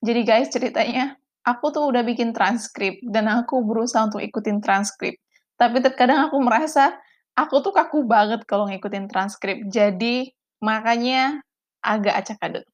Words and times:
Jadi 0.00 0.20
guys, 0.24 0.48
ceritanya, 0.48 1.20
aku 1.44 1.68
tuh 1.76 1.84
udah 1.92 2.00
bikin 2.00 2.32
transkrip 2.32 3.04
dan 3.04 3.28
aku 3.28 3.60
berusaha 3.60 4.08
untuk 4.08 4.24
ikutin 4.24 4.64
transkrip. 4.64 5.20
Tapi 5.60 5.84
terkadang 5.84 6.32
aku 6.32 6.40
merasa, 6.40 6.96
aku 7.36 7.60
tuh 7.60 7.76
kaku 7.76 8.08
banget 8.08 8.48
kalau 8.48 8.64
ngikutin 8.72 9.12
transkrip. 9.12 9.60
Jadi, 9.68 10.32
makanya 10.64 11.44
agak 11.84 12.16
acak-adut. 12.24 12.64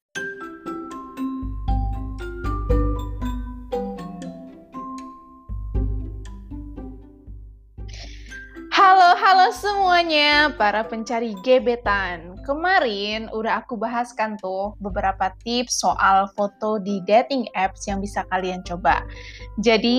Halo 8.86 9.18
halo 9.18 9.50
semuanya, 9.50 10.54
para 10.54 10.86
pencari 10.86 11.34
gebetan. 11.42 12.38
Kemarin 12.46 13.26
udah 13.34 13.58
aku 13.58 13.74
bahaskan 13.74 14.38
tuh 14.38 14.78
beberapa 14.78 15.34
tips 15.42 15.82
soal 15.82 16.30
foto 16.38 16.78
di 16.78 17.02
dating 17.02 17.50
apps 17.58 17.90
yang 17.90 17.98
bisa 17.98 18.22
kalian 18.30 18.62
coba. 18.62 19.02
Jadi, 19.58 19.98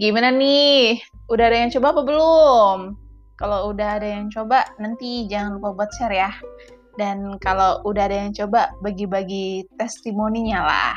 gimana 0.00 0.32
nih? 0.32 0.96
Udah 1.28 1.52
ada 1.52 1.60
yang 1.60 1.76
coba 1.76 1.92
apa 1.92 2.02
belum? 2.08 2.78
Kalau 3.36 3.68
udah 3.68 4.00
ada 4.00 4.08
yang 4.08 4.32
coba, 4.32 4.64
nanti 4.80 5.28
jangan 5.28 5.60
lupa 5.60 5.84
buat 5.84 5.92
share 6.00 6.16
ya. 6.16 6.32
Dan 6.96 7.36
kalau 7.36 7.84
udah 7.84 8.08
ada 8.08 8.16
yang 8.16 8.32
coba, 8.32 8.72
bagi-bagi 8.80 9.68
testimoninya 9.76 10.64
lah. 10.64 10.96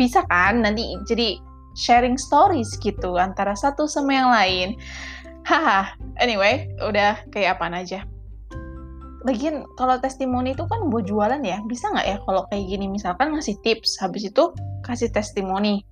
Bisa 0.00 0.24
kan 0.32 0.64
nanti 0.64 0.96
jadi 1.04 1.36
sharing 1.76 2.16
stories 2.16 2.72
gitu 2.80 3.20
antara 3.20 3.52
satu 3.52 3.84
sama 3.84 4.16
yang 4.16 4.32
lain. 4.32 4.68
Haha, 5.48 5.96
anyway, 6.20 6.68
udah 6.84 7.20
kayak 7.32 7.58
apaan 7.58 7.74
aja. 7.74 8.04
Lagian 9.24 9.68
kalau 9.76 10.00
testimoni 10.00 10.56
itu 10.56 10.64
kan 10.64 10.88
buat 10.88 11.04
jualan 11.04 11.40
ya, 11.44 11.60
bisa 11.68 11.92
nggak 11.92 12.06
ya 12.08 12.16
kalau 12.24 12.48
kayak 12.48 12.64
gini 12.68 12.86
misalkan 12.88 13.36
ngasih 13.36 13.56
tips, 13.60 14.00
habis 14.00 14.28
itu 14.28 14.52
kasih 14.84 15.12
testimoni. 15.12 15.84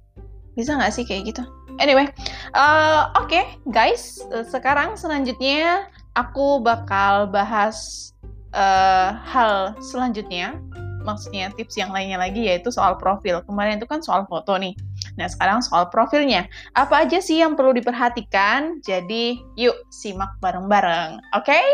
Bisa 0.57 0.77
nggak 0.77 0.93
sih 0.93 1.05
kayak 1.05 1.35
gitu? 1.35 1.43
Anyway, 1.79 2.09
uh, 2.57 3.13
oke 3.15 3.31
okay, 3.31 3.45
guys, 3.71 4.19
sekarang 4.49 4.99
selanjutnya 4.99 5.87
aku 6.19 6.59
bakal 6.59 7.31
bahas 7.31 8.11
uh, 8.51 9.15
hal 9.23 9.77
selanjutnya 9.79 10.59
maksudnya 11.07 11.49
tips 11.57 11.81
yang 11.81 11.89
lainnya 11.89 12.21
lagi 12.21 12.45
yaitu 12.45 12.69
soal 12.69 13.01
profil. 13.01 13.41
Kemarin 13.49 13.81
itu 13.81 13.89
kan 13.89 14.05
soal 14.05 14.29
foto 14.29 14.59
nih. 14.61 14.77
Nah, 15.19 15.27
sekarang 15.27 15.59
soal 15.67 15.91
profilnya. 15.91 16.47
Apa 16.79 17.03
aja 17.03 17.19
sih 17.19 17.43
yang 17.43 17.59
perlu 17.59 17.75
diperhatikan? 17.75 18.79
Jadi, 18.87 19.43
yuk 19.59 19.75
simak 19.91 20.39
bareng-bareng. 20.39 21.19
Oke? 21.35 21.51
Okay? 21.51 21.69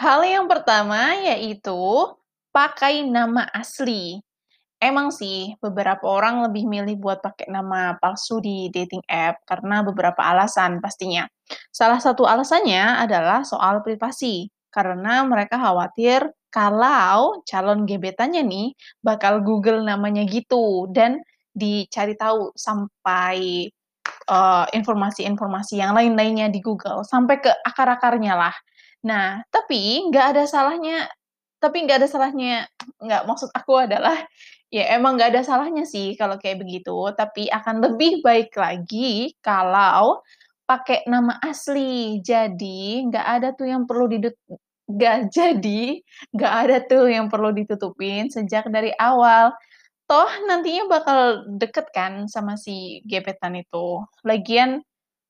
Hal 0.00 0.26
yang 0.26 0.50
pertama 0.50 1.14
yaitu 1.22 1.78
pakai 2.50 3.06
nama 3.06 3.46
asli. 3.54 4.18
Emang 4.82 5.14
sih, 5.14 5.54
beberapa 5.62 6.02
orang 6.10 6.42
lebih 6.42 6.66
milih 6.66 6.98
buat 6.98 7.22
pakai 7.22 7.46
nama 7.46 7.94
palsu 8.02 8.42
di 8.42 8.66
dating 8.66 8.98
app 9.06 9.38
karena 9.46 9.86
beberapa 9.86 10.18
alasan 10.18 10.82
pastinya. 10.82 11.22
Salah 11.70 12.02
satu 12.02 12.26
alasannya 12.26 12.98
adalah 12.98 13.46
soal 13.46 13.78
privasi, 13.86 14.50
karena 14.72 15.22
mereka 15.28 15.60
khawatir 15.60 16.32
kalau 16.48 17.44
calon 17.44 17.84
gebetannya 17.84 18.42
nih 18.44 18.68
bakal 19.04 19.44
Google 19.44 19.84
namanya 19.84 20.24
gitu 20.24 20.88
dan 20.90 21.20
dicari 21.52 22.16
tahu 22.16 22.56
sampai 22.56 23.68
uh, 24.32 24.66
informasi-informasi 24.72 25.80
yang 25.80 25.92
lain-lainnya 25.92 26.48
di 26.48 26.64
Google 26.64 27.04
sampai 27.04 27.44
ke 27.44 27.52
akar-akarnya 27.64 28.34
lah. 28.34 28.56
Nah, 29.04 29.44
tapi 29.52 30.08
nggak 30.08 30.26
ada 30.36 30.44
salahnya 30.48 31.08
tapi 31.62 31.86
nggak 31.86 32.02
ada 32.02 32.08
salahnya 32.10 32.66
nggak 32.98 33.22
maksud 33.22 33.54
aku 33.54 33.86
adalah 33.86 34.18
Ya 34.72 34.88
emang 34.96 35.20
nggak 35.20 35.36
ada 35.36 35.42
salahnya 35.44 35.84
sih 35.84 36.16
kalau 36.16 36.40
kayak 36.40 36.64
begitu, 36.64 36.96
tapi 37.12 37.44
akan 37.52 37.84
lebih 37.84 38.24
baik 38.24 38.56
lagi 38.56 39.36
kalau 39.44 40.24
pakai 40.72 41.04
nama 41.04 41.36
asli. 41.44 42.24
Jadi 42.24 43.04
nggak 43.12 43.26
ada 43.28 43.48
tuh 43.52 43.68
yang 43.68 43.84
perlu 43.84 44.08
didut 44.08 44.32
nggak 44.88 45.16
jadi 45.36 46.00
nggak 46.32 46.54
ada 46.64 46.76
tuh 46.88 47.04
yang 47.12 47.28
perlu 47.28 47.52
ditutupin 47.52 48.32
sejak 48.32 48.64
dari 48.72 48.88
awal. 48.96 49.52
Toh 50.08 50.32
nantinya 50.48 50.88
bakal 50.88 51.20
deket 51.60 51.92
kan 51.92 52.24
sama 52.32 52.56
si 52.56 53.04
gebetan 53.04 53.60
itu. 53.60 54.00
Lagian 54.24 54.80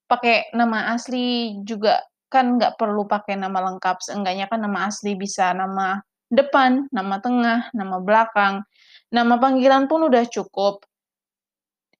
pakai 0.06 0.54
nama 0.54 0.94
asli 0.94 1.58
juga 1.66 1.98
kan 2.32 2.56
nggak 2.56 2.80
perlu 2.80 3.04
pakai 3.04 3.36
nama 3.36 3.60
lengkap, 3.68 4.00
seenggaknya 4.00 4.48
kan 4.48 4.64
nama 4.64 4.88
asli 4.88 5.12
bisa 5.18 5.52
nama 5.52 6.00
depan, 6.32 6.88
nama 6.88 7.20
tengah, 7.20 7.68
nama 7.76 7.96
belakang. 8.00 8.64
Nama 9.12 9.34
panggilan 9.36 9.84
pun 9.90 10.08
udah 10.08 10.24
cukup. 10.24 10.88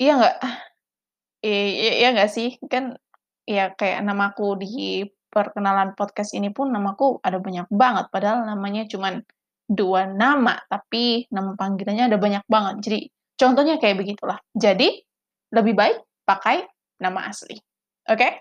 Iya 0.00 0.12
nggak? 0.18 0.36
Iya 1.44 1.92
iya 2.00 2.08
nggak 2.16 2.30
sih? 2.32 2.48
Kan, 2.72 2.96
ya 3.48 3.74
kayak 3.74 4.04
namaku 4.06 4.58
di 4.60 5.06
perkenalan 5.32 5.96
podcast 5.96 6.36
ini 6.36 6.52
pun 6.52 6.68
namaku 6.68 7.18
ada 7.24 7.40
banyak 7.40 7.66
banget, 7.72 8.06
padahal 8.12 8.44
namanya 8.44 8.84
cuman 8.84 9.24
2 9.72 10.12
nama, 10.12 10.60
tapi 10.68 11.24
nama 11.32 11.56
panggilannya 11.56 12.12
ada 12.12 12.18
banyak 12.20 12.44
banget. 12.44 12.74
Jadi, 12.84 12.98
contohnya 13.40 13.80
kayak 13.80 13.96
begitulah. 13.96 14.36
Jadi, 14.52 15.00
lebih 15.56 15.72
baik 15.72 15.98
pakai 16.28 16.68
nama 17.00 17.32
asli. 17.32 17.56
Oke? 18.12 18.20
Okay? 18.20 18.32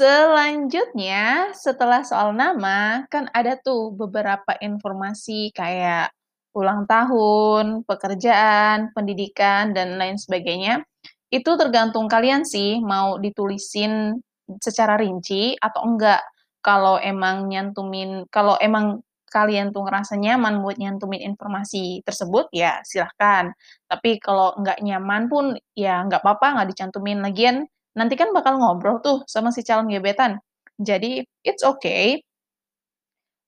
Selanjutnya, 0.00 1.52
setelah 1.52 2.06
soal 2.06 2.32
nama, 2.32 3.04
kan 3.12 3.28
ada 3.36 3.58
tuh 3.60 3.92
beberapa 3.92 4.56
informasi 4.60 5.52
kayak 5.52 6.14
ulang 6.56 6.86
tahun, 6.90 7.86
pekerjaan, 7.86 8.90
pendidikan, 8.94 9.70
dan 9.76 9.98
lain 10.00 10.18
sebagainya. 10.18 10.82
Itu 11.30 11.54
tergantung 11.54 12.10
kalian 12.10 12.42
sih 12.42 12.82
mau 12.82 13.18
ditulisin 13.22 14.18
secara 14.58 14.98
rinci 14.98 15.54
atau 15.58 15.86
enggak. 15.86 16.22
Kalau 16.60 17.00
emang 17.00 17.48
nyantumin 17.48 18.28
kalau 18.28 18.58
emang 18.60 19.00
kalian 19.30 19.70
tuh 19.70 19.86
ngerasa 19.86 20.18
nyaman 20.18 20.58
buat 20.60 20.76
nyantumin 20.76 21.22
informasi 21.22 22.02
tersebut, 22.02 22.50
ya 22.50 22.82
silahkan. 22.82 23.54
Tapi 23.86 24.18
kalau 24.18 24.58
nggak 24.58 24.82
nyaman 24.82 25.30
pun, 25.30 25.54
ya 25.78 26.02
nggak 26.04 26.20
apa-apa, 26.20 26.60
nggak 26.60 26.68
dicantumin. 26.74 27.22
Lagian 27.22 27.64
nanti 27.94 28.18
kan 28.18 28.34
bakal 28.34 28.58
ngobrol 28.58 28.98
tuh 29.00 29.22
sama 29.30 29.54
si 29.54 29.62
calon 29.62 29.86
gebetan. 29.86 30.42
Jadi, 30.82 31.22
it's 31.46 31.62
okay. 31.62 32.18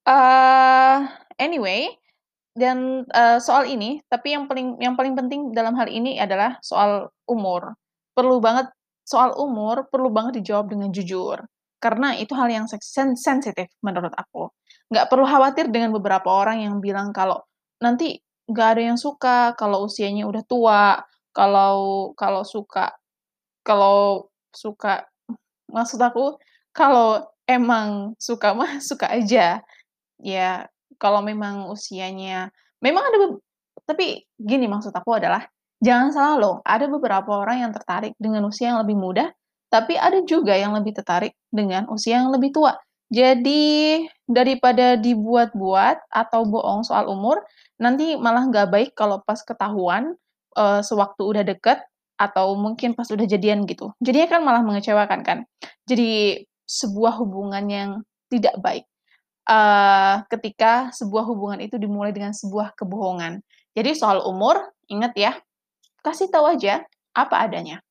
Uh, 0.07 1.07
anyway, 1.43 1.91
dan, 2.53 3.09
uh, 3.17 3.41
soal 3.41 3.65
ini, 3.65 4.05
tapi 4.13 4.37
yang 4.37 4.45
paling 4.45 4.77
yang 4.77 4.93
paling 4.93 5.17
penting 5.17 5.57
dalam 5.57 5.73
hal 5.77 5.89
ini 5.89 6.21
adalah 6.21 6.61
soal 6.61 7.09
umur. 7.25 7.73
Perlu 8.13 8.39
banget 8.45 8.69
soal 9.09 9.33
umur, 9.41 9.89
perlu 9.89 10.13
banget 10.13 10.43
dijawab 10.45 10.69
dengan 10.69 10.93
jujur. 10.93 11.41
Karena 11.83 12.15
itu 12.15 12.37
hal 12.37 12.49
yang 12.53 12.67
sen 12.71 13.17
sensitif 13.19 13.67
menurut 13.83 14.13
aku. 14.15 14.53
Nggak 14.93 15.09
perlu 15.11 15.27
khawatir 15.27 15.73
dengan 15.73 15.91
beberapa 15.97 16.29
orang 16.31 16.63
yang 16.63 16.79
bilang 16.79 17.11
kalau, 17.11 17.43
nanti 17.83 18.21
nggak 18.47 18.69
ada 18.79 18.83
yang 18.95 18.99
suka 19.01 19.57
kalau 19.59 19.89
usianya 19.89 20.29
udah 20.29 20.45
tua, 20.47 21.01
kalau 21.35 22.13
kalau 22.15 22.45
suka 22.47 22.93
kalau 23.67 24.29
suka 24.53 25.09
maksud 25.73 25.99
aku, 26.03 26.37
kalau 26.77 27.25
emang 27.49 28.15
suka 28.21 28.55
mah 28.55 28.79
suka 28.89 29.09
aja. 29.11 29.63
Ya, 30.23 30.71
kalau 31.01 31.21
memang 31.25 31.69
usianya 31.71 32.51
memang 32.83 33.05
ada 33.07 33.39
tapi 33.83 34.23
gini 34.39 34.71
maksud 34.71 34.95
aku 34.95 35.19
adalah, 35.19 35.43
jangan 35.83 36.15
salah 36.15 36.37
loh, 36.39 36.57
ada 36.63 36.87
beberapa 36.87 37.43
orang 37.43 37.67
yang 37.67 37.73
tertarik 37.75 38.15
dengan 38.17 38.47
usia 38.47 38.75
yang 38.75 38.81
lebih 38.87 38.97
muda, 38.99 39.31
tapi 39.73 39.99
ada 39.99 40.23
juga 40.23 40.55
yang 40.55 40.77
lebih 40.77 40.95
tertarik 40.95 41.35
dengan 41.51 41.91
usia 41.91 42.23
yang 42.23 42.31
lebih 42.31 42.55
tua. 42.55 42.79
Jadi, 43.13 44.01
daripada 44.25 44.97
dibuat-buat 44.97 46.09
atau 46.09 46.49
bohong 46.49 46.87
soal 46.87 47.13
umur, 47.13 47.45
nanti 47.77 48.17
malah 48.17 48.49
nggak 48.49 48.69
baik 48.73 48.91
kalau 48.97 49.21
pas 49.21 49.43
ketahuan, 49.45 50.17
uh, 50.57 50.81
sewaktu 50.81 51.21
udah 51.21 51.45
deket, 51.45 51.83
atau 52.17 52.55
mungkin 52.55 52.95
pas 52.95 53.09
udah 53.11 53.27
jadian 53.27 53.67
gitu. 53.67 53.91
Jadinya 53.99 54.39
kan 54.39 54.41
malah 54.47 54.63
mengecewakan 54.63 55.21
kan. 55.27 55.39
Jadi 55.91 56.41
sebuah 56.65 57.19
hubungan 57.19 57.65
yang 57.67 57.91
tidak 58.31 58.55
baik. 58.63 58.87
Uh, 59.43 60.23
ketika 60.31 60.95
sebuah 60.95 61.27
hubungan 61.27 61.59
itu 61.59 61.75
dimulai 61.75 62.15
dengan 62.15 62.31
sebuah 62.31 62.79
kebohongan. 62.79 63.43
Jadi 63.75 63.91
soal 63.99 64.23
umur, 64.23 64.71
ingat 64.87 65.13
ya, 65.19 65.33
kasih 66.07 66.31
tahu 66.31 66.47
aja 66.47 66.87
apa 67.11 67.43
adanya. 67.43 67.83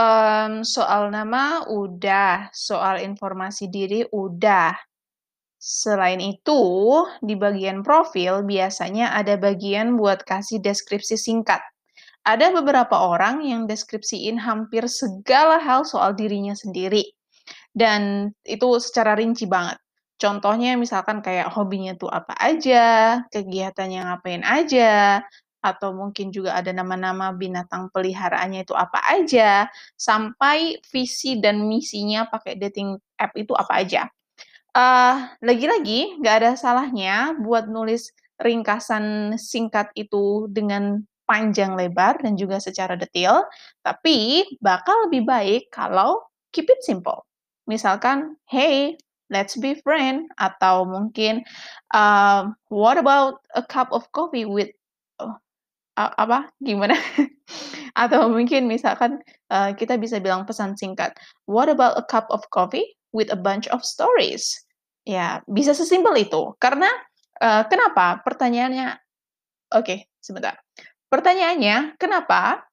Um, 0.00 0.64
soal 0.64 1.12
nama 1.12 1.68
udah, 1.68 2.48
soal 2.56 3.04
informasi 3.04 3.68
diri 3.68 4.08
udah. 4.08 4.72
Selain 5.60 6.24
itu, 6.24 6.62
di 7.20 7.36
bagian 7.36 7.84
profil 7.84 8.48
biasanya 8.48 9.12
ada 9.12 9.36
bagian 9.36 10.00
buat 10.00 10.24
kasih 10.24 10.56
deskripsi 10.64 11.20
singkat. 11.20 11.60
Ada 12.20 12.52
beberapa 12.52 13.00
orang 13.00 13.40
yang 13.40 13.64
deskripsiin 13.64 14.36
hampir 14.36 14.84
segala 14.92 15.56
hal 15.56 15.88
soal 15.88 16.12
dirinya 16.12 16.52
sendiri. 16.52 17.16
Dan 17.72 18.30
itu 18.44 18.76
secara 18.82 19.16
rinci 19.16 19.48
banget. 19.48 19.80
Contohnya 20.20 20.76
misalkan 20.76 21.24
kayak 21.24 21.48
hobinya 21.48 21.96
tuh 21.96 22.12
apa 22.12 22.36
aja, 22.36 23.18
kegiatannya 23.32 24.04
ngapain 24.04 24.44
aja, 24.44 25.24
atau 25.64 25.96
mungkin 25.96 26.28
juga 26.28 26.60
ada 26.60 26.76
nama-nama 26.76 27.32
binatang 27.32 27.88
peliharaannya 27.88 28.68
itu 28.68 28.76
apa 28.76 29.00
aja, 29.08 29.64
sampai 29.96 30.76
visi 30.92 31.40
dan 31.40 31.64
misinya 31.64 32.28
pakai 32.28 32.60
dating 32.60 33.00
app 33.16 33.32
itu 33.32 33.56
apa 33.56 33.72
aja. 33.80 34.12
Uh, 34.76 35.24
lagi-lagi 35.40 36.20
nggak 36.20 36.36
ada 36.36 36.50
salahnya 36.52 37.32
buat 37.40 37.66
nulis 37.66 38.12
ringkasan 38.38 39.36
singkat 39.40 39.88
itu 39.96 40.48
dengan 40.52 41.00
panjang 41.30 41.78
lebar 41.78 42.18
dan 42.18 42.34
juga 42.34 42.58
secara 42.58 42.98
detail, 42.98 43.46
tapi 43.86 44.42
bakal 44.58 45.06
lebih 45.06 45.22
baik 45.22 45.70
kalau 45.70 46.18
keep 46.50 46.66
it 46.66 46.82
simple. 46.82 47.22
Misalkan, 47.70 48.34
"Hey, 48.50 48.98
let's 49.30 49.54
be 49.54 49.78
friend," 49.78 50.26
atau 50.42 50.82
mungkin, 50.82 51.46
um, 51.94 52.58
"What 52.66 52.98
about 52.98 53.38
a 53.54 53.62
cup 53.62 53.94
of 53.94 54.10
coffee 54.10 54.42
with" 54.42 54.74
uh, 55.22 56.12
apa, 56.18 56.50
gimana? 56.58 56.98
Atau 58.00 58.30
mungkin 58.30 58.66
misalkan, 58.66 59.22
uh, 59.54 59.70
kita 59.74 59.98
bisa 60.02 60.18
bilang 60.18 60.46
pesan 60.50 60.74
singkat, 60.74 61.14
"What 61.46 61.70
about 61.70 61.94
a 61.94 62.04
cup 62.06 62.26
of 62.34 62.42
coffee 62.50 62.98
with 63.14 63.30
a 63.30 63.38
bunch 63.38 63.70
of 63.70 63.86
stories?" 63.86 64.58
Ya, 65.06 65.42
bisa 65.46 65.72
sesimpel 65.78 66.14
itu. 66.18 66.54
Karena, 66.58 66.90
uh, 67.38 67.64
kenapa? 67.70 68.20
Pertanyaannya 68.26 68.98
oke, 69.74 70.10
sebentar. 70.20 70.58
Pertanyaannya, 71.10 71.98
kenapa? 71.98 72.70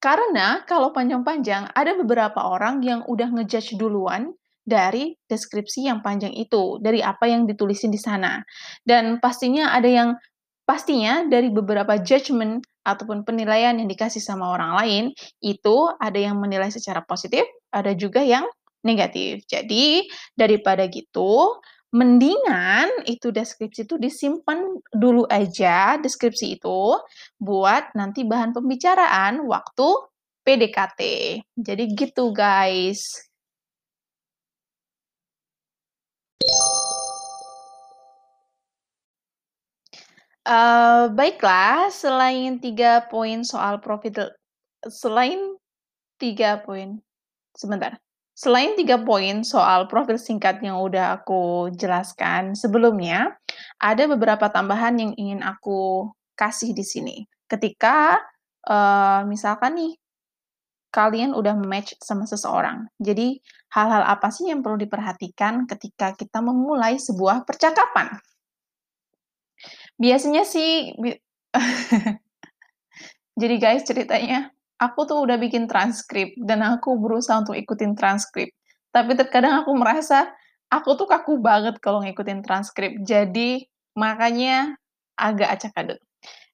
Karena 0.00 0.64
kalau 0.64 0.90
panjang-panjang, 0.90 1.70
ada 1.76 1.92
beberapa 1.94 2.40
orang 2.48 2.80
yang 2.82 3.04
udah 3.04 3.28
ngejudge 3.28 3.76
duluan 3.76 4.32
dari 4.64 5.14
deskripsi 5.28 5.86
yang 5.86 6.00
panjang 6.00 6.32
itu, 6.32 6.80
dari 6.80 7.04
apa 7.04 7.28
yang 7.28 7.44
ditulisin 7.44 7.92
di 7.92 8.00
sana. 8.00 8.40
Dan 8.82 9.20
pastinya 9.20 9.70
ada 9.76 9.86
yang 9.86 10.16
pastinya 10.64 11.28
dari 11.28 11.52
beberapa 11.52 12.00
judgement 12.00 12.64
ataupun 12.82 13.22
penilaian 13.22 13.76
yang 13.78 13.86
dikasih 13.86 14.24
sama 14.24 14.50
orang 14.50 14.72
lain, 14.80 15.04
itu 15.44 15.76
ada 16.00 16.18
yang 16.18 16.40
menilai 16.40 16.72
secara 16.72 17.04
positif, 17.04 17.44
ada 17.70 17.92
juga 17.94 18.24
yang 18.24 18.48
negatif. 18.82 19.46
Jadi, 19.46 20.08
daripada 20.34 20.88
gitu, 20.90 21.62
Mendingan 21.92 23.04
itu 23.04 23.28
deskripsi 23.28 23.84
itu 23.84 24.00
disimpan 24.00 24.80
dulu 24.96 25.28
aja, 25.28 26.00
deskripsi 26.00 26.56
itu, 26.56 26.96
buat 27.36 27.92
nanti 27.92 28.24
bahan 28.24 28.56
pembicaraan 28.56 29.44
waktu 29.44 29.88
PDKT. 30.40 31.00
Jadi 31.52 31.84
gitu, 31.92 32.32
guys. 32.32 33.04
Uh, 40.48 41.12
baiklah, 41.12 41.92
selain 41.92 42.56
tiga 42.58 43.04
poin 43.06 43.44
soal 43.44 43.78
profit 43.84 44.32
selain 44.88 45.60
tiga 46.16 46.58
poin 46.64 46.98
sebentar. 47.52 48.00
Selain 48.32 48.72
tiga 48.80 48.96
poin 49.04 49.44
soal 49.44 49.84
profil 49.92 50.16
singkat 50.16 50.64
yang 50.64 50.80
udah 50.80 51.20
aku 51.20 51.68
jelaskan 51.76 52.56
sebelumnya, 52.56 53.36
ada 53.76 54.08
beberapa 54.08 54.48
tambahan 54.48 54.96
yang 54.96 55.12
ingin 55.20 55.44
aku 55.44 56.08
kasih 56.32 56.72
di 56.72 56.80
sini. 56.80 57.16
Ketika, 57.44 58.16
uh, 58.64 59.28
misalkan 59.28 59.76
nih, 59.76 59.92
kalian 60.88 61.36
udah 61.36 61.56
match 61.60 61.92
sama 62.00 62.24
seseorang. 62.24 62.88
Jadi, 62.96 63.36
hal-hal 63.76 64.04
apa 64.04 64.32
sih 64.32 64.48
yang 64.48 64.64
perlu 64.64 64.80
diperhatikan 64.80 65.68
ketika 65.68 66.16
kita 66.16 66.40
memulai 66.40 66.96
sebuah 66.96 67.44
percakapan? 67.44 68.16
Biasanya 70.00 70.48
sih 70.48 70.96
jadi 73.40 73.54
guys, 73.60 73.84
ceritanya 73.84 74.52
aku 74.82 75.06
tuh 75.06 75.22
udah 75.22 75.38
bikin 75.38 75.70
transkrip 75.70 76.34
dan 76.42 76.66
aku 76.66 76.98
berusaha 76.98 77.38
untuk 77.38 77.54
ikutin 77.54 77.94
transkrip. 77.94 78.50
Tapi 78.90 79.14
terkadang 79.14 79.62
aku 79.62 79.70
merasa 79.78 80.34
aku 80.66 80.98
tuh 80.98 81.06
kaku 81.06 81.38
banget 81.38 81.78
kalau 81.78 82.02
ngikutin 82.02 82.42
transkrip. 82.42 82.98
Jadi 83.06 83.62
makanya 83.94 84.74
agak 85.14 85.48
acak 85.54 85.72
adut. 85.78 86.00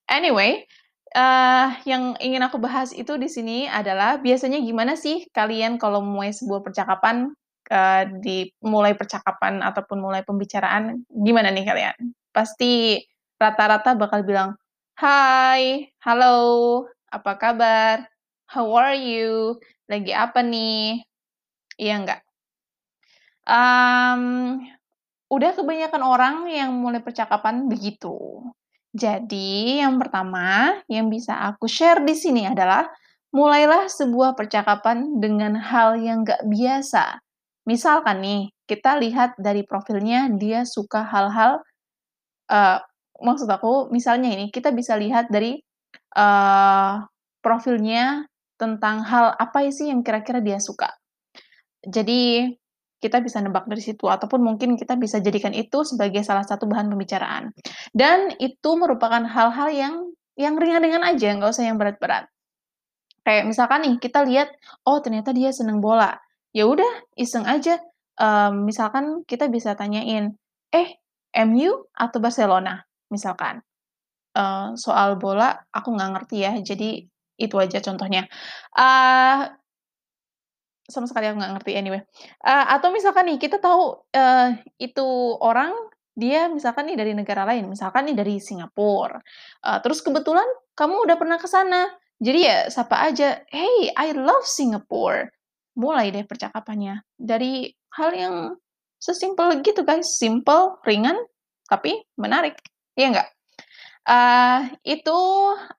Anyway, 0.05 0.69
uh, 1.17 1.73
yang 1.89 2.13
ingin 2.21 2.45
aku 2.45 2.61
bahas 2.61 2.93
itu 2.93 3.17
di 3.17 3.25
sini 3.25 3.65
adalah 3.65 4.21
biasanya 4.21 4.61
gimana 4.61 4.93
sih 4.93 5.25
kalian 5.33 5.81
kalau 5.81 6.05
mulai 6.05 6.29
sebuah 6.29 6.61
percakapan 6.61 7.33
uh, 7.73 8.03
di 8.21 8.53
mulai 8.61 8.93
percakapan 8.93 9.65
ataupun 9.65 9.97
mulai 9.97 10.21
pembicaraan 10.21 11.01
gimana 11.09 11.49
nih 11.49 11.65
kalian? 11.65 11.97
Pasti 12.29 13.01
rata-rata 13.41 13.97
bakal 13.97 14.21
bilang, 14.21 14.53
"Hai, 14.99 15.89
halo, 16.05 16.85
apa 17.09 17.33
kabar?" 17.39 18.18
How 18.49 18.65
are 18.73 18.97
you? 18.97 19.61
Lagi 19.85 20.09
apa 20.09 20.41
nih? 20.41 21.05
Iya 21.77 22.01
nggak? 22.01 22.21
Um, 23.45 24.57
udah 25.29 25.53
kebanyakan 25.53 26.01
orang 26.01 26.35
yang 26.49 26.73
mulai 26.73 26.97
percakapan 26.97 27.69
begitu. 27.69 28.17
Jadi, 28.89 29.85
yang 29.85 30.01
pertama 30.01 30.73
yang 30.89 31.13
bisa 31.13 31.37
aku 31.45 31.69
share 31.69 32.01
di 32.01 32.17
sini 32.17 32.49
adalah 32.49 32.89
mulailah 33.29 33.85
sebuah 33.85 34.33
percakapan 34.33 35.21
dengan 35.21 35.53
hal 35.53 36.01
yang 36.01 36.25
nggak 36.25 36.41
biasa. 36.49 37.21
Misalkan 37.69 38.25
nih, 38.25 38.41
kita 38.65 38.97
lihat 38.97 39.37
dari 39.37 39.61
profilnya 39.61 40.25
dia 40.33 40.65
suka 40.65 41.05
hal-hal 41.05 41.61
uh, 42.49 42.81
maksud 43.21 43.45
aku 43.45 43.93
misalnya 43.93 44.33
ini 44.33 44.49
kita 44.49 44.73
bisa 44.73 44.97
lihat 44.97 45.29
dari 45.29 45.61
uh, 46.17 47.05
profilnya 47.45 48.28
tentang 48.59 49.07
hal 49.07 49.33
apa 49.39 49.63
sih 49.71 49.87
yang 49.87 50.03
kira-kira 50.03 50.43
dia 50.43 50.59
suka. 50.59 50.91
Jadi 51.79 52.51
kita 52.99 53.23
bisa 53.23 53.39
nebak 53.39 53.63
dari 53.71 53.79
situ 53.79 54.03
ataupun 54.11 54.43
mungkin 54.43 54.75
kita 54.75 54.99
bisa 54.99 55.23
jadikan 55.23 55.55
itu 55.55 55.87
sebagai 55.87 56.19
salah 56.27 56.43
satu 56.43 56.67
bahan 56.67 56.91
pembicaraan. 56.91 57.55
Dan 57.95 58.35
itu 58.43 58.75
merupakan 58.75 59.23
hal-hal 59.23 59.71
yang 59.71 59.95
yang 60.35 60.59
ringan-ringan 60.59 61.03
aja, 61.03 61.35
nggak 61.35 61.51
usah 61.51 61.67
yang 61.67 61.79
berat-berat. 61.79 62.27
Kayak 63.23 63.47
misalkan 63.47 63.87
nih 63.87 63.95
kita 63.99 64.23
lihat, 64.27 64.51
oh 64.83 64.99
ternyata 64.99 65.31
dia 65.31 65.51
seneng 65.55 65.79
bola. 65.79 66.19
Ya 66.51 66.67
udah, 66.67 66.87
iseng 67.15 67.47
aja. 67.47 67.79
Um, 68.19 68.67
misalkan 68.67 69.23
kita 69.23 69.47
bisa 69.47 69.79
tanyain, 69.79 70.35
eh 70.75 70.99
MU 71.47 71.87
atau 71.95 72.19
Barcelona, 72.19 72.83
misalkan. 73.07 73.63
Uh, 74.35 74.75
soal 74.75 75.15
bola 75.19 75.55
aku 75.71 75.95
nggak 75.95 76.11
ngerti 76.15 76.37
ya, 76.43 76.53
jadi 76.59 77.03
itu 77.39 77.55
aja 77.55 77.79
contohnya. 77.79 78.27
Uh, 78.75 79.47
sama 80.89 81.05
sekali 81.05 81.29
aku 81.29 81.37
nggak 81.39 81.53
ngerti 81.61 81.71
anyway. 81.77 82.01
Uh, 82.43 82.65
atau 82.75 82.89
misalkan 82.91 83.29
nih 83.29 83.37
kita 83.39 83.61
tahu, 83.61 84.03
uh, 84.11 84.49
itu 84.81 85.07
orang 85.39 85.71
dia 86.19 86.51
misalkan 86.51 86.91
nih 86.91 86.97
dari 86.99 87.13
negara 87.15 87.47
lain, 87.47 87.71
misalkan 87.71 88.11
nih 88.11 88.17
dari 88.17 88.43
Singapura, 88.43 89.23
uh, 89.63 89.79
terus 89.79 90.03
kebetulan 90.03 90.45
kamu 90.75 91.07
udah 91.07 91.15
pernah 91.15 91.39
ke 91.39 91.47
sana, 91.47 91.87
jadi 92.19 92.39
ya 92.43 92.57
sapa 92.67 93.07
aja, 93.07 93.39
"Hey, 93.47 93.95
I 93.95 94.11
love 94.11 94.43
Singapore." 94.43 95.31
Mulai 95.79 96.11
deh 96.11 96.27
percakapannya 96.27 97.07
dari 97.15 97.71
hal 97.95 98.11
yang 98.11 98.35
sesimpel 98.99 99.63
gitu 99.63 99.87
guys, 99.87 100.19
simple, 100.19 100.75
ringan, 100.83 101.15
tapi 101.71 102.03
menarik, 102.19 102.59
iya 102.99 103.15
nggak? 103.15 103.29
Uh, 104.03 104.59
itu 104.83 105.19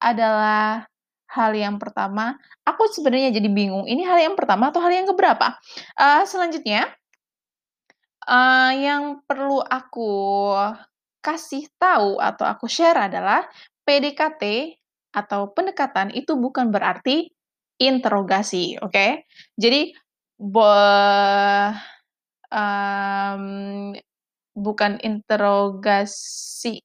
adalah 0.00 0.88
hal 1.30 1.54
yang 1.54 1.78
pertama, 1.78 2.34
aku 2.66 2.90
sebenarnya 2.90 3.30
jadi 3.30 3.46
bingung, 3.46 3.86
ini 3.86 4.02
hal 4.02 4.18
yang 4.18 4.34
pertama 4.34 4.74
atau 4.74 4.82
hal 4.82 4.90
yang 4.90 5.06
keberapa? 5.06 5.54
Uh, 5.94 6.26
selanjutnya, 6.26 6.90
uh, 8.26 8.72
yang 8.74 9.22
perlu 9.24 9.62
aku 9.62 10.10
kasih 11.22 11.70
tahu 11.78 12.18
atau 12.18 12.48
aku 12.48 12.66
share 12.66 13.06
adalah 13.06 13.46
PDKT 13.86 14.74
atau 15.14 15.54
pendekatan 15.54 16.10
itu 16.14 16.34
bukan 16.34 16.74
berarti 16.74 17.30
interogasi, 17.78 18.76
oke? 18.82 18.90
Okay? 18.90 19.24
Jadi 19.54 19.94
bo 20.40 20.66
um, 22.50 23.44
bukan 24.56 24.92
interogasi 25.04 26.82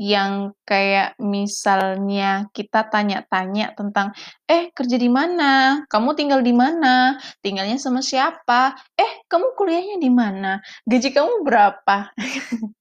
yang 0.00 0.52
kayak 0.68 1.16
misalnya 1.20 2.48
kita 2.52 2.84
tanya-tanya 2.92 3.72
tentang, 3.78 4.12
"Eh, 4.48 4.68
kerja 4.76 4.96
di 5.00 5.08
mana? 5.08 5.84
Kamu 5.88 6.12
tinggal 6.18 6.40
di 6.44 6.52
mana? 6.56 7.16
Tinggalnya 7.40 7.80
sama 7.80 8.00
siapa? 8.04 8.76
Eh, 8.98 9.24
kamu 9.28 9.56
kuliahnya 9.56 9.96
di 10.00 10.10
mana? 10.12 10.60
Gaji 10.88 11.10
kamu 11.16 11.44
berapa?" 11.46 12.12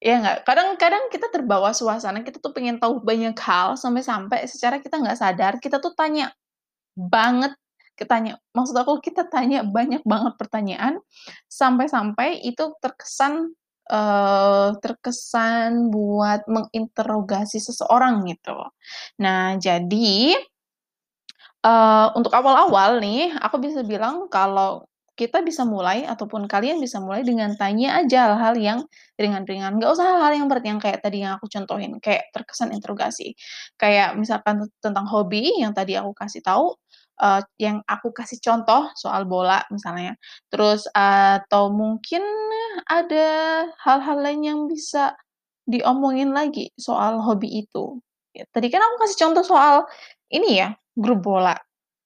Iya 0.00 0.16
nggak? 0.24 0.38
Kadang-kadang 0.48 1.12
kita 1.12 1.28
terbawa 1.28 1.76
suasana, 1.76 2.24
kita 2.24 2.40
tuh 2.40 2.56
pengen 2.56 2.80
tahu 2.80 3.04
banyak 3.04 3.36
hal, 3.36 3.76
sampai-sampai 3.76 4.48
secara 4.48 4.80
kita 4.80 4.96
nggak 4.96 5.18
sadar, 5.20 5.52
kita 5.60 5.76
tuh 5.76 5.92
tanya 5.92 6.32
banget, 6.96 7.54
ketanya 7.98 8.38
maksud 8.56 8.76
aku 8.78 9.00
kita 9.04 9.28
tanya 9.28 9.62
banyak 9.66 10.02
banget 10.08 10.34
pertanyaan, 10.40 11.00
sampai-sampai 11.50 12.40
itu 12.46 12.72
terkesan, 12.80 13.52
eee, 13.90 14.68
terkesan 14.82 15.90
buat 15.94 16.46
menginterogasi 16.48 17.58
seseorang 17.62 18.22
gitu. 18.30 18.56
Nah 19.22 19.58
jadi, 19.58 20.38
eee, 21.64 22.06
untuk 22.18 22.32
awal-awal 22.34 22.98
nih, 23.02 23.32
aku 23.40 23.56
bisa 23.62 23.80
bilang 23.86 24.28
kalau 24.32 24.84
kita 25.18 25.44
bisa 25.44 25.68
mulai 25.68 26.08
ataupun 26.08 26.48
kalian 26.48 26.80
bisa 26.80 26.96
mulai 26.96 27.20
dengan 27.20 27.52
tanya 27.60 28.00
aja 28.00 28.32
hal-hal 28.32 28.56
yang 28.56 28.78
ringan-ringan, 29.20 29.76
nggak 29.76 29.92
usah 29.92 30.06
hal-hal 30.16 30.32
yang 30.40 30.46
berat 30.48 30.64
yang 30.64 30.80
kayak 30.80 31.04
tadi 31.04 31.20
yang 31.24 31.36
aku 31.36 31.44
contohin, 31.52 32.00
kayak 32.00 32.32
terkesan 32.32 32.72
interogasi. 32.72 33.36
Kayak 33.76 34.16
misalkan 34.16 34.64
tentang 34.80 35.04
hobi 35.12 35.52
yang 35.60 35.76
tadi 35.76 35.92
aku 36.00 36.16
kasih 36.16 36.40
tahu, 36.40 36.72
eee, 37.22 37.40
yang 37.62 37.80
aku 37.88 38.10
kasih 38.16 38.40
contoh 38.42 38.88
soal 38.98 39.24
bola 39.28 39.62
misalnya, 39.72 40.16
terus 40.52 40.88
atau 40.96 41.70
mungkin 41.74 42.22
ada 42.88 43.28
hal-hal 43.84 44.18
lain 44.24 44.42
yang 44.46 44.60
bisa 44.70 45.14
diomongin 45.68 46.32
lagi 46.36 46.72
soal 46.80 47.20
hobi 47.24 47.64
itu. 47.66 48.00
Ya 48.36 48.44
tadi 48.54 48.68
kan 48.72 48.80
aku 48.84 48.96
kasih 49.06 49.18
contoh 49.28 49.44
soal 49.46 49.86
ini 50.32 50.60
ya, 50.64 50.74
grup 50.98 51.22
bola. 51.26 51.56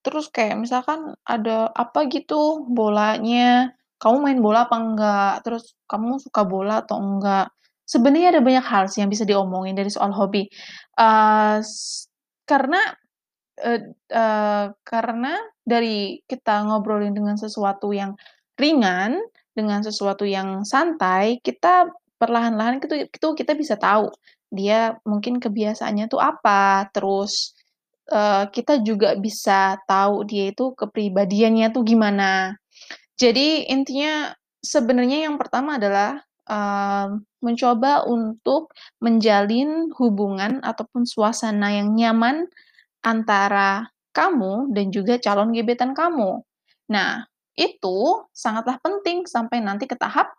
Terus 0.07 0.29
kayak 0.33 0.59
misalkan 0.61 1.15
ada 1.29 1.71
apa 1.75 2.07
gitu 2.13 2.67
bolanya, 2.71 3.73
kamu 4.03 4.17
main 4.25 4.41
bola 4.45 4.67
apa 4.69 4.77
enggak, 4.81 5.33
terus 5.47 5.75
kamu 5.91 6.19
suka 6.23 6.43
bola 6.49 6.83
atau 6.85 6.99
enggak. 7.03 7.51
Sebenarnya 7.89 8.37
ada 8.39 8.43
banyak 8.45 8.65
hal 8.67 8.85
sih 8.93 9.01
yang 9.05 9.11
bisa 9.13 9.25
diomongin 9.29 9.75
dari 9.79 9.91
soal 9.93 10.13
hobi. 10.15 10.49
S 11.61 12.07
karena, 12.49 12.81
eee, 13.59 14.65
karena 14.87 15.33
dari 15.63 16.21
kita 16.27 16.67
ngobrolin 16.67 17.15
dengan 17.15 17.37
sesuatu 17.39 17.91
yang 17.95 18.15
ringan, 18.59 19.19
dengan 19.55 19.83
sesuatu 19.87 20.27
yang 20.27 20.63
santai, 20.67 21.39
kita 21.43 21.91
perlahan-lahan 22.19 22.83
itu 22.83 23.07
itu 23.11 23.29
kita 23.39 23.55
bisa 23.59 23.75
tahu, 23.79 24.11
dia 24.51 24.99
mungkin 25.07 25.39
kebiasaannya 25.43 26.07
tuh 26.11 26.19
apa, 26.23 26.91
terus, 26.95 27.55
eee, 28.11 28.51
kita 28.55 28.83
juga 28.83 29.15
bisa 29.19 29.79
tahu 29.87 30.27
dia 30.27 30.51
itu 30.55 30.75
kepribadiannya 30.79 31.71
tuh 31.75 31.83
gimana. 31.87 32.55
Jadi 33.21 33.69
intinya 33.71 34.35
sebenarnya 34.65 35.29
yang 35.31 35.37
pertama 35.41 35.79
adalah, 35.81 36.23
eee, 36.51 37.07
mencoba 37.45 38.05
untuk 38.09 38.73
menjalin 39.05 39.91
hubungan 40.01 40.61
ataupun 40.65 41.05
suasana 41.09 41.71
yang 41.77 41.93
nyaman 41.95 42.49
antara 43.05 43.87
kamu 44.17 44.73
dan 44.75 44.87
juga 44.95 45.21
calon 45.23 45.53
gebetan 45.55 45.93
kamu. 45.95 46.43
Nah, 46.93 47.25
itu 47.59 47.99
sangatlah 48.35 48.79
penting 48.83 49.25
sampai 49.29 49.63
nanti 49.63 49.87
ke 49.87 49.95
tahap 49.99 50.35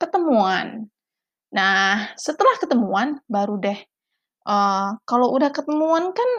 ketemuan. 0.00 0.88
Nah, 1.54 2.12
setelah 2.18 2.56
ketemuan 2.60 3.20
baru 3.30 3.56
deh, 3.62 3.78
eee, 4.48 4.88
kalau 5.08 5.28
udah 5.36 5.50
ketemuan 5.54 6.12
kan 6.16 6.30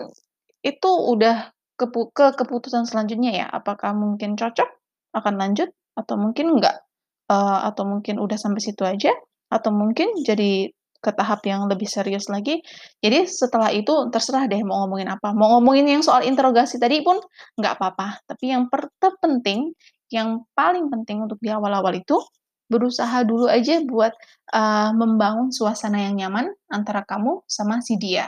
itu 0.65 0.91
udah 0.91 1.51
kepu 1.79 2.11
ke 2.15 2.33
keputusan 2.39 2.85
selanjutnya 2.89 3.31
ya, 3.45 3.47
apakah 3.51 3.93
mungkin 3.95 4.35
cocok, 4.39 4.69
akan 5.17 5.35
lanjut, 5.41 5.69
atau 5.97 6.15
mungkin 6.19 6.59
enggak, 6.59 6.83
eee, 7.31 7.59
atau 7.69 7.83
mungkin 7.87 8.17
udah 8.21 8.37
sampai 8.39 8.61
situ 8.63 8.83
aja, 8.87 9.11
atau 9.51 9.71
mungkin 9.75 10.11
jadi 10.25 10.71
ke 11.05 11.13
tahap 11.13 11.45
yang 11.45 11.69
lebih 11.69 11.85
serius 11.85 12.25
lagi. 12.33 12.65
Jadi 13.05 13.29
setelah 13.29 13.69
itu 13.69 14.09
terserah 14.09 14.49
deh 14.49 14.61
mau 14.65 14.85
ngomongin 14.85 15.13
apa, 15.13 15.37
mau 15.37 15.53
ngomongin 15.59 15.85
yang 15.85 16.01
soal 16.01 16.25
interogasi 16.25 16.81
tadi 16.81 17.05
pun 17.05 17.21
nggak 17.61 17.77
apa-apa, 17.77 18.25
tapi 18.25 18.49
yang 18.49 18.65
terpenting, 18.97 19.69
yang 20.09 20.41
paling 20.57 20.89
penting 20.89 21.21
untuk 21.21 21.37
di 21.45 21.53
awal-awal 21.53 21.93
itu, 21.93 22.17
berusaha 22.65 23.21
dulu 23.21 23.45
aja 23.45 23.77
buat, 23.85 24.13
eee, 24.49 24.89
membangun 24.97 25.53
suasana 25.53 26.01
yang 26.09 26.17
nyaman 26.25 26.49
antara 26.73 27.05
kamu 27.05 27.45
sama 27.45 27.77
si 27.85 28.01
dia. 28.01 28.25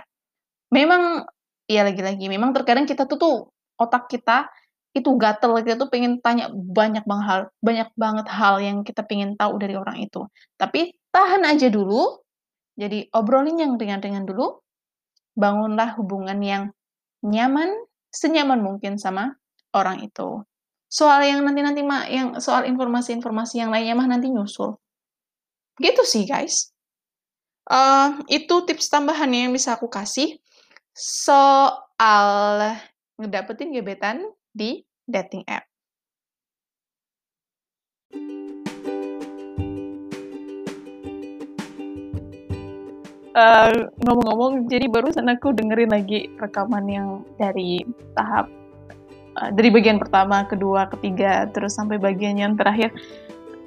Memang 0.74 1.24
ya 1.68 1.84
lagi-lagi 1.88 2.28
memang 2.32 2.52
terkadang 2.56 2.86
kita 2.88 3.08
tuh 3.08 3.18
tuh, 3.20 3.38
otak 3.80 4.12
kita 4.12 4.48
itu 4.96 5.10
gatel, 5.20 5.54
kita 5.62 5.78
tuh 5.78 5.90
pengen 5.94 6.20
tanya 6.26 6.50
banyak 6.54 7.06
bang 7.06 7.22
hal 7.24 7.40
banyak 7.62 7.90
banget 7.96 8.28
hal 8.34 8.58
yang 8.64 8.82
kita 8.82 9.06
pengen 9.06 9.38
tahu 9.38 9.62
dari 9.62 9.78
orang 9.78 10.02
itu. 10.02 10.26
Tapi 10.58 10.92
tahan 11.14 11.46
aja 11.48 11.70
dulu, 11.70 12.26
jadi 12.78 13.10
obrolin 13.12 13.58
yang 13.58 13.74
ringan-ringan 13.76 14.30
dulu, 14.30 14.62
bangunlah 15.34 15.98
hubungan 15.98 16.38
yang 16.40 16.64
nyaman, 17.26 17.74
senyaman 18.14 18.62
mungkin 18.62 19.02
sama 19.02 19.34
orang 19.74 20.06
itu. 20.06 20.46
Soal 20.88 21.28
yang 21.28 21.44
nanti-nanti 21.44 21.84
mah 21.84 22.08
yang 22.08 22.40
soal 22.40 22.64
informasi-informasi 22.64 23.60
yang 23.60 23.74
lainnya 23.74 23.98
mah 23.98 24.08
nanti 24.08 24.32
nyusul. 24.32 24.80
Gitu 25.78 26.02
sih, 26.08 26.24
guys. 26.24 26.72
Eee, 27.68 28.08
itu 28.40 28.64
tips 28.64 28.88
tambahannya 28.88 29.50
yang 29.50 29.54
bisa 29.54 29.76
aku 29.76 29.92
kasih, 29.92 30.40
soal 30.96 32.80
ngedapetin 33.20 33.76
gebetan 33.76 34.24
di 34.56 34.88
dating 35.04 35.44
app. 35.46 35.67
Eee, 43.38 43.86
ngomong-ngomong, 44.02 44.66
jadi 44.66 44.90
barusan 44.90 45.30
aku 45.30 45.54
dengerin 45.54 45.94
lagi 45.94 46.26
rekaman 46.42 46.90
yang 46.90 47.08
dari 47.38 47.86
tahap, 48.18 48.50
eee, 49.38 49.50
dari 49.54 49.70
bagian 49.70 50.02
pertama, 50.02 50.42
kedua, 50.50 50.90
ketiga, 50.98 51.46
terus 51.54 51.78
sampai 51.78 52.02
bagian 52.02 52.34
yang 52.34 52.58
terakhir. 52.58 52.90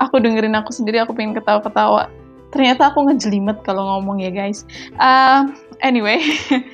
Aku 0.02 0.18
dengerin 0.18 0.58
aku 0.58 0.74
sendiri, 0.74 0.98
aku 0.98 1.14
pengen 1.14 1.38
ketawa-ketawa. 1.38 2.10
Ternyata 2.50 2.90
aku 2.90 3.06
ngejelimet 3.06 3.62
kalau 3.62 3.86
ngomong 3.86 4.18
ya, 4.18 4.34
guys. 4.34 4.66
Eee, 4.98 5.54
anyway, 5.86 6.18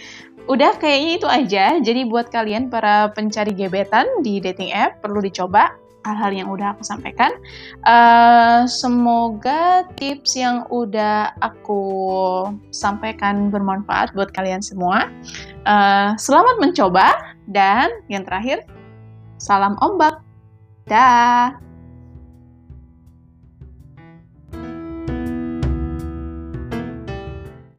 udah 0.52 0.80
kayaknya 0.80 1.12
itu 1.20 1.28
aja. 1.28 1.64
Jadi 1.84 2.08
buat 2.08 2.32
kalian 2.32 2.72
para 2.72 3.12
pencari 3.12 3.52
gebetan 3.52 4.08
di 4.24 4.40
dating 4.40 4.72
app, 4.72 5.04
perlu 5.04 5.20
dicoba 5.20 5.68
hal-hal 6.06 6.30
yang 6.30 6.48
udah 6.54 6.78
aku 6.78 6.86
sampaikan. 6.86 7.34
Uh, 7.82 8.62
semoga 8.70 9.82
tips 9.98 10.38
yang 10.38 10.62
udah 10.70 11.34
aku 11.42 11.82
sampaikan 12.70 13.50
bermanfaat 13.50 14.14
buat 14.14 14.30
kalian 14.30 14.62
semua. 14.62 15.10
Uh, 15.66 16.14
selamat 16.14 16.62
mencoba 16.62 17.34
dan 17.50 17.90
yang 18.06 18.22
terakhir, 18.22 18.62
salam 19.42 19.75
ombak. 19.82 20.22
Dah. 20.86 21.65